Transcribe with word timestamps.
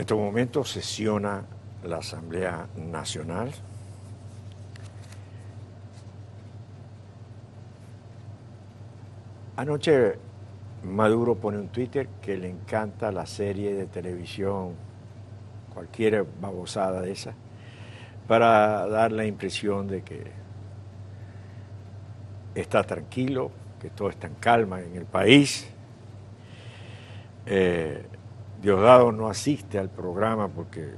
En 0.00 0.04
estos 0.04 0.18
momentos 0.18 0.70
sesiona 0.70 1.44
la 1.84 1.98
Asamblea 1.98 2.68
Nacional. 2.74 3.52
Anoche 9.56 10.14
Maduro 10.84 11.34
pone 11.34 11.58
un 11.58 11.68
Twitter 11.68 12.08
que 12.22 12.38
le 12.38 12.48
encanta 12.48 13.12
la 13.12 13.26
serie 13.26 13.74
de 13.74 13.84
televisión, 13.84 14.70
cualquier 15.74 16.24
babosada 16.40 17.02
de 17.02 17.12
esa, 17.12 17.34
para 18.26 18.88
dar 18.88 19.12
la 19.12 19.26
impresión 19.26 19.86
de 19.86 20.00
que 20.00 20.32
está 22.54 22.84
tranquilo, 22.84 23.50
que 23.78 23.90
todo 23.90 24.08
está 24.08 24.28
en 24.28 24.36
calma 24.36 24.80
en 24.80 24.96
el 24.96 25.04
país. 25.04 25.68
Eh, 27.44 28.02
Diosdado 28.60 29.10
no 29.10 29.28
asiste 29.28 29.78
al 29.78 29.88
programa 29.88 30.48
porque, 30.48 30.90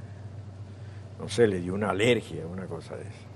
no 1.21 1.29
sé, 1.29 1.47
le 1.47 1.61
dio 1.61 1.75
una 1.75 1.91
alergia, 1.91 2.45
una 2.47 2.67
cosa 2.67 2.97
de 2.97 3.03
eso. 3.03 3.29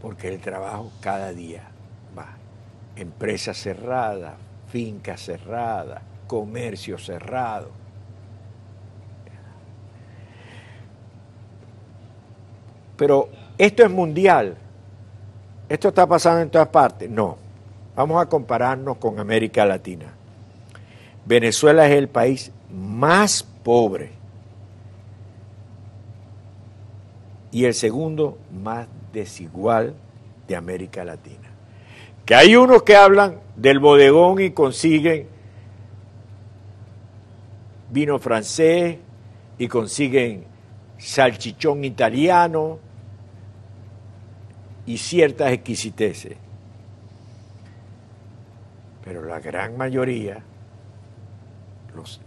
porque 0.00 0.28
el 0.28 0.40
trabajo 0.40 0.92
cada 1.00 1.32
día 1.32 1.70
empresa 2.96 3.54
cerrada, 3.54 4.36
finca 4.68 5.16
cerrada, 5.16 6.02
comercio 6.26 6.98
cerrado. 6.98 7.70
Pero 12.96 13.28
esto 13.58 13.84
es 13.84 13.90
mundial. 13.90 14.56
Esto 15.68 15.88
está 15.88 16.06
pasando 16.06 16.40
en 16.40 16.50
todas 16.50 16.68
partes. 16.68 17.10
No. 17.10 17.36
Vamos 17.94 18.22
a 18.22 18.26
compararnos 18.26 18.98
con 18.98 19.18
América 19.18 19.64
Latina. 19.64 20.12
Venezuela 21.24 21.86
es 21.86 21.92
el 21.92 22.08
país 22.08 22.52
más 22.70 23.42
pobre 23.42 24.12
y 27.50 27.64
el 27.64 27.74
segundo 27.74 28.38
más 28.52 28.86
desigual 29.12 29.94
de 30.46 30.56
América 30.56 31.04
Latina. 31.04 31.45
Que 32.26 32.34
hay 32.34 32.56
unos 32.56 32.82
que 32.82 32.96
hablan 32.96 33.40
del 33.56 33.78
bodegón 33.78 34.40
y 34.40 34.50
consiguen 34.50 35.28
vino 37.90 38.18
francés 38.18 38.98
y 39.58 39.68
consiguen 39.68 40.44
salchichón 40.98 41.84
italiano 41.84 42.78
y 44.86 44.98
ciertas 44.98 45.52
exquisiteces. 45.52 46.36
Pero 49.04 49.24
la 49.24 49.40
gran 49.40 49.76
mayoría 49.76 50.42
los, 51.94 52.20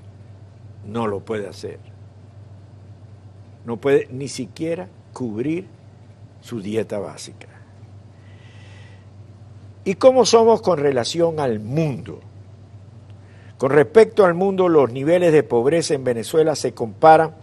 no 0.86 1.08
lo 1.08 1.20
puede 1.20 1.48
hacer. 1.48 1.80
No 3.66 3.78
puede 3.78 4.08
ni 4.12 4.30
siquiera 4.30 4.88
cubrir 5.14 5.68
su 6.42 6.62
dieta 6.62 7.00
básica. 7.00 7.59
¿Y 9.86 9.96
cómo 9.96 10.26
somos 10.26 10.62
con 10.62 10.78
relación 10.78 11.40
al 11.40 11.60
mundo? 11.60 12.20
Con 13.58 13.72
respecto 13.72 14.26
al 14.26 14.34
mundo, 14.34 14.70
los 14.70 14.92
niveles 14.92 15.32
de 15.34 15.44
pobreza 15.44 15.94
en 15.94 16.04
Venezuela 16.04 16.56
se 16.56 16.74
comparan 16.74 17.36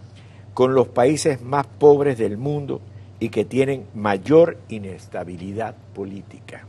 con 0.53 0.73
los 0.73 0.87
países 0.87 1.41
más 1.41 1.67
pobres 1.67 2.17
del 2.17 2.37
mundo 2.37 2.81
y 3.19 3.29
que 3.29 3.45
tienen 3.45 3.85
mayor 3.93 4.57
inestabilidad 4.69 5.75
política. 5.93 6.65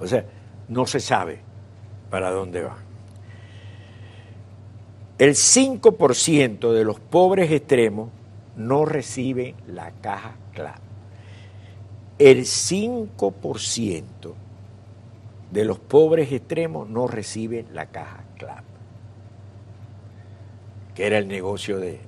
O 0.00 0.06
sea, 0.06 0.24
no 0.68 0.86
se 0.86 1.00
sabe 1.00 1.40
para 2.10 2.30
dónde 2.30 2.62
va. 2.62 2.76
El 5.18 5.34
5% 5.34 6.72
de 6.72 6.84
los 6.84 6.98
pobres 6.98 7.50
extremos 7.52 8.10
no 8.56 8.84
reciben 8.84 9.54
la 9.68 9.92
caja 10.00 10.34
clara 10.52 10.91
el 12.18 12.40
5% 12.44 14.02
de 15.50 15.64
los 15.64 15.78
pobres 15.78 16.32
extremos 16.32 16.88
no 16.88 17.06
reciben 17.06 17.66
la 17.72 17.86
caja 17.86 18.24
CLAP, 18.38 18.64
que 20.94 21.06
era 21.06 21.18
el 21.18 21.28
negocio 21.28 21.78
de, 21.78 22.00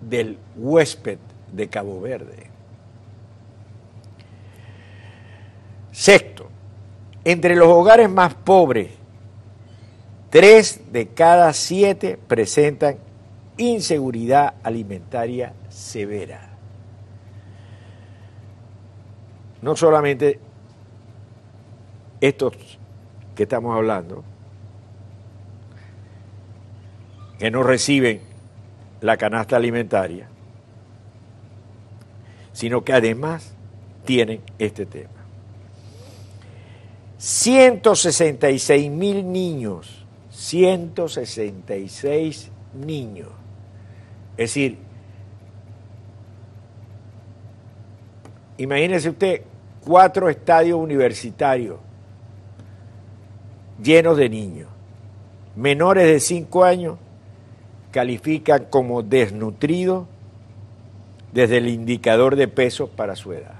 del 0.00 0.38
huésped 0.56 1.18
de 1.52 1.68
Cabo 1.68 2.00
Verde. 2.00 2.50
Sexto, 5.92 6.48
entre 7.24 7.54
los 7.54 7.68
hogares 7.68 8.10
más 8.10 8.34
pobres, 8.34 8.90
tres 10.30 10.92
de 10.92 11.06
cada 11.06 11.52
siete 11.52 12.18
presentan 12.26 12.98
inseguridad 13.56 14.54
alimentaria 14.64 15.54
severa. 15.68 16.53
No 19.64 19.74
solamente 19.74 20.38
estos 22.20 22.52
que 23.34 23.42
estamos 23.44 23.74
hablando, 23.74 24.22
que 27.38 27.50
no 27.50 27.62
reciben 27.62 28.20
la 29.00 29.16
canasta 29.16 29.56
alimentaria, 29.56 30.28
sino 32.52 32.84
que 32.84 32.92
además 32.92 33.54
tienen 34.04 34.42
este 34.58 34.84
tema. 34.84 35.08
166 37.16 38.90
mil 38.90 39.32
niños, 39.32 40.04
166 40.30 42.50
niños, 42.74 43.30
es 44.32 44.50
decir, 44.50 44.76
imagínese 48.58 49.08
usted 49.08 49.53
cuatro 49.84 50.28
estadios 50.28 50.78
universitarios 50.78 51.78
llenos 53.82 54.16
de 54.16 54.28
niños. 54.28 54.68
Menores 55.56 56.06
de 56.06 56.20
cinco 56.20 56.64
años 56.64 56.98
califican 57.90 58.66
como 58.70 59.02
desnutridos 59.02 60.06
desde 61.32 61.58
el 61.58 61.68
indicador 61.68 62.36
de 62.36 62.48
peso 62.48 62.88
para 62.88 63.14
su 63.14 63.32
edad. 63.32 63.54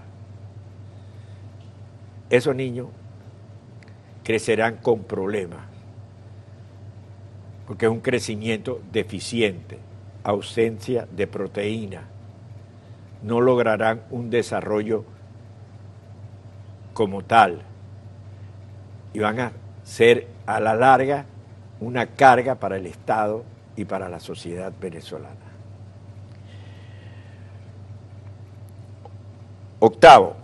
Esos 2.31 2.57
niños 2.57 2.89
crecerán 4.25 4.79
con 4.79 5.05
problemas, 5.05 5.61
porque 7.67 7.87
es 7.87 7.93
un 7.93 8.01
crecimiento 8.01 8.81
deficiente, 8.91 9.79
ausencia 10.25 11.07
de 11.15 11.27
proteína, 11.27 12.09
no 13.23 13.41
lograrán 13.41 14.03
un 14.11 14.31
desarrollo 14.31 15.05
como 16.95 17.23
tal. 17.23 17.63
y 19.13 19.21
van 19.21 19.39
a 19.39 19.53
ser 19.85 20.27
a 20.47 20.59
la 20.59 20.75
larga 20.75 21.27
una 21.79 22.07
carga 22.07 22.57
para 22.57 22.77
el 22.77 22.87
Estado 22.87 23.45
y 23.77 23.85
para 23.85 24.09
la 24.09 24.19
sociedad 24.19 24.73
venezolana. 24.81 25.37
Octavo, 29.79 30.35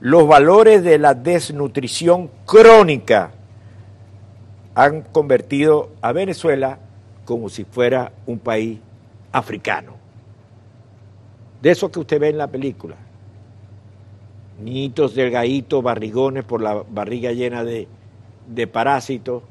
los 0.00 0.26
valores 0.26 0.82
de 0.82 0.98
la 0.98 1.14
desnutrición 1.14 2.30
crónica 2.44 3.30
han 4.74 5.02
convertido 5.02 5.90
a 6.02 6.12
Venezuela 6.12 6.78
como 7.24 7.48
si 7.48 7.64
fuera 7.64 8.12
un 8.26 8.38
país 8.38 8.78
africano. 9.32 9.94
De 11.62 11.70
eso 11.70 11.90
que 11.90 12.00
usted 12.00 12.20
ve 12.20 12.28
en 12.28 12.38
la 12.38 12.46
película. 12.46 12.96
Niñitos 14.58 15.14
delgaditos, 15.14 15.82
barrigones 15.82 16.44
por 16.44 16.60
la 16.60 16.82
barriga 16.88 17.32
llena 17.32 17.64
de, 17.64 17.86
de 18.48 18.66
parásitos 18.66 19.42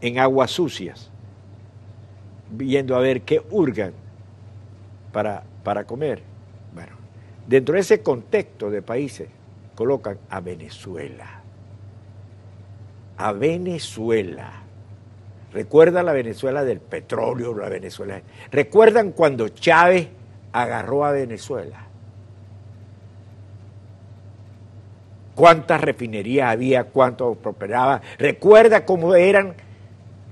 en 0.00 0.18
aguas 0.18 0.50
sucias, 0.50 1.10
viendo 2.50 2.96
a 2.96 3.00
ver 3.00 3.22
qué 3.22 3.42
hurgan 3.50 3.92
para, 5.12 5.44
para 5.62 5.84
comer. 5.84 6.22
Bueno, 6.74 6.92
dentro 7.46 7.74
de 7.74 7.80
ese 7.80 8.02
contexto 8.02 8.70
de 8.70 8.82
países 8.82 9.28
colocan 9.74 10.18
a 10.28 10.40
Venezuela. 10.40 11.42
A 13.16 13.32
Venezuela. 13.32 14.64
Recuerda 15.52 16.02
la 16.02 16.12
Venezuela 16.12 16.64
del 16.64 16.80
petróleo, 16.80 17.56
la 17.56 17.68
Venezuela. 17.68 18.20
¿Recuerdan 18.50 19.12
cuando 19.12 19.48
Chávez 19.48 20.08
agarró 20.52 21.04
a 21.04 21.12
Venezuela? 21.12 21.83
¿Cuántas 25.34 25.80
refinerías 25.80 26.52
había? 26.52 26.84
¿Cuánto 26.84 27.34
prosperaba? 27.34 28.00
¿Recuerda 28.18 28.84
cómo 28.84 29.14
eran 29.14 29.54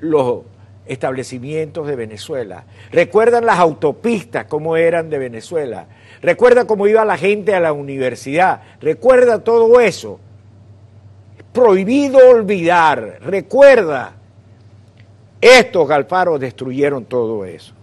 los 0.01 0.43
establecimientos 0.87 1.87
de 1.87 1.97
Venezuela? 1.97 2.65
¿Recuerdan 2.91 3.47
las 3.47 3.59
autopistas 3.59 4.45
cómo 4.47 4.77
eran 4.77 5.09
de 5.11 5.19
Venezuela? 5.19 5.87
¿Recuerda 6.21 6.67
cómo 6.67 6.87
iba 6.87 7.05
la 7.05 7.17
gente 7.17 7.55
a 7.55 7.61
la 7.61 7.73
universidad? 7.73 8.63
¿Recuerda 8.81 9.43
todo 9.43 9.81
eso? 9.81 10.21
Prohibido 11.53 12.19
olvidar. 12.31 13.19
Recuerda 13.23 14.13
estos 15.41 15.89
galfaros 15.89 16.39
destruyeron 16.39 17.07
todo 17.07 17.45
eso. 17.45 17.75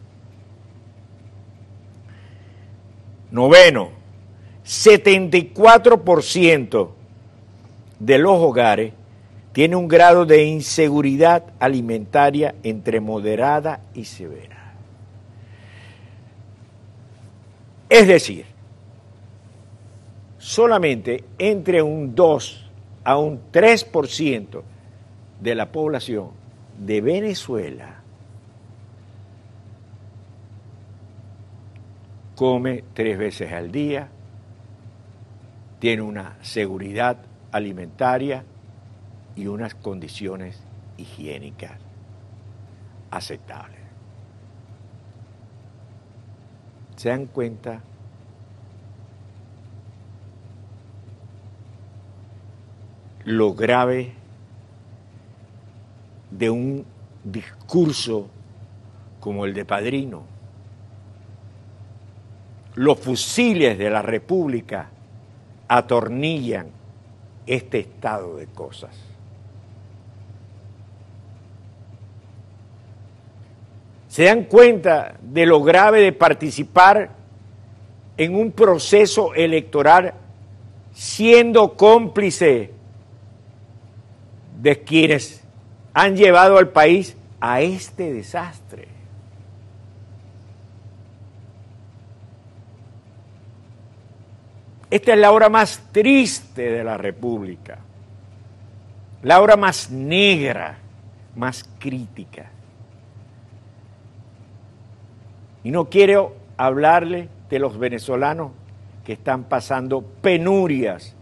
Noveno, 3.31 3.89
74% 4.65 6.98
de 7.99 8.17
los 8.17 8.37
hogares 8.37 8.93
tiene 9.51 9.75
un 9.75 9.87
grado 9.87 10.25
de 10.25 10.45
inseguridad 10.45 11.43
alimentaria 11.59 12.55
entre 12.63 12.99
moderada 12.99 13.81
y 13.93 14.05
severa. 14.05 14.73
Es 17.89 18.07
decir, 18.07 18.45
solamente 20.37 21.23
entre 21.37 21.81
un 21.81 22.15
2 22.15 22.69
a 23.03 23.17
un 23.17 23.41
3% 23.51 24.61
de 25.41 25.55
la 25.55 25.71
población 25.71 26.29
de 26.77 27.01
Venezuela 27.01 27.95
come 32.35 32.85
tres 32.93 33.17
veces 33.17 33.51
al 33.51 33.69
día, 33.69 34.07
tiene 35.79 36.03
una 36.03 36.37
seguridad 36.41 37.17
alimentaria 37.51 38.43
y 39.35 39.47
unas 39.47 39.75
condiciones 39.75 40.61
higiénicas 40.97 41.79
aceptables. 43.11 43.79
¿Se 46.95 47.09
dan 47.09 47.27
cuenta? 47.27 47.81
lo 53.29 53.53
grave 53.53 54.13
de 56.31 56.49
un 56.49 56.83
discurso 57.23 58.27
como 59.19 59.45
el 59.45 59.53
de 59.53 59.65
Padrino. 59.65 60.23
Los 62.73 62.99
fusiles 62.99 63.77
de 63.77 63.89
la 63.91 64.01
República 64.01 64.89
atornillan 65.67 66.67
este 67.49 67.79
estado 67.79 68.37
de 68.37 68.47
cosas. 68.47 68.95
¿Se 74.07 74.23
dan 74.23 74.45
cuenta 74.45 75.15
de 75.21 75.45
lo 75.45 75.61
grave 75.61 76.01
de 76.01 76.13
participar 76.13 77.11
en 78.17 78.35
un 78.35 78.51
proceso 78.51 79.33
electoral 79.33 80.13
siendo 80.93 81.75
cómplice 81.75 82.71
de 84.61 84.83
quienes 84.83 85.43
han 85.93 86.17
llevado 86.17 86.57
al 86.57 86.69
país 86.69 87.15
a 87.39 87.61
este 87.61 88.11
desastre. 88.13 88.98
Esta 94.91 95.13
es 95.13 95.19
la 95.19 95.31
hora 95.31 95.49
más 95.49 95.81
triste 95.91 96.71
de 96.71 96.83
la 96.83 96.97
República, 96.97 97.77
la 99.21 99.39
hora 99.39 99.55
más 99.55 99.91
negra, 99.91 100.77
más 101.35 101.63
crítica. 101.77 102.49
Y 105.63 105.71
no 105.71 105.89
quiero 105.89 106.35
hablarle 106.57 107.29
de 107.49 107.59
los 107.59 107.77
venezolanos 107.77 108.51
que 109.05 109.13
están 109.13 109.43
pasando 109.43 110.01
penurias 110.01 111.15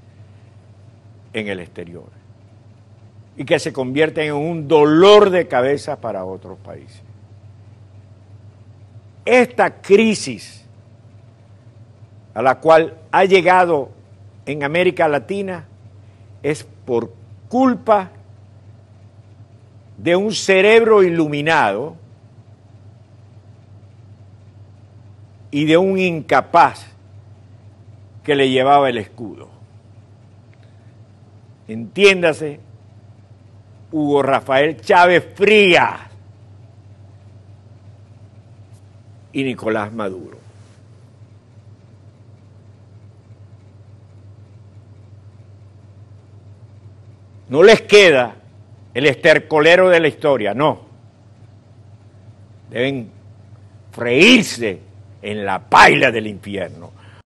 en 1.34 1.48
el 1.48 1.60
exterior 1.60 2.10
y 3.36 3.44
que 3.46 3.60
se 3.60 3.74
convierten 3.74 4.28
en 4.28 4.34
un 4.34 4.68
dolor 4.68 5.30
de 5.30 5.48
cabeza 5.48 6.00
para 6.00 6.24
otros 6.24 6.58
países. 6.60 7.02
Esta 9.26 9.82
crisis 9.82 10.67
a 12.38 12.44
la 12.44 12.60
cual 12.60 12.94
ha 13.12 13.26
llegado 13.26 13.90
en 14.46 14.64
América 14.64 15.08
Latina 15.08 15.66
es 16.44 16.64
por 16.86 17.12
culpa 17.50 18.12
de 19.98 20.16
un 20.16 20.32
cerebro 20.32 21.02
iluminado 21.02 21.96
y 25.50 25.66
de 25.66 25.78
un 25.78 25.98
incapaz 25.98 26.86
que 28.24 28.36
le 28.36 28.52
llevaba 28.52 28.88
el 28.88 29.00
escudo. 29.00 29.50
Entiéndase, 31.68 32.60
Hugo 33.92 34.22
Rafael 34.22 34.80
Chávez 34.80 35.28
Frías 35.34 36.02
y 39.34 39.44
Nicolás 39.44 39.92
Maduro. 39.92 40.47
No 47.50 47.64
les 47.64 47.82
queda 47.82 48.36
el 48.94 49.06
estercolero 49.06 49.90
de 49.90 50.00
la 50.00 50.08
historia, 50.08 50.54
no. 50.54 50.82
Deben 52.70 53.10
freírse 53.92 54.80
en 55.22 55.46
la 55.46 55.60
paila 55.60 56.12
del 56.12 56.28
infierno 56.28 56.97